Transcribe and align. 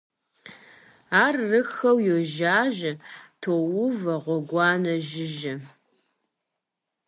Арыххэуи 1.23 2.03
йожажьэ, 2.09 2.91
тоувэ 3.41 4.15
гъуэгуанэ 4.23 4.93
жыжьэ. 5.07 5.55